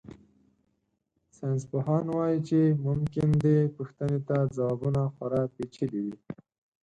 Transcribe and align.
ساینسپوهان 1.37 2.05
وایي 2.11 2.39
چې 2.47 2.59
ممکن 2.87 3.29
دې 3.43 3.57
پوښتنې 3.75 4.19
ته 4.27 4.35
ځوابونه 4.55 5.01
خورا 5.13 5.41
پېچلي 5.55 5.99
وي. 6.05 6.17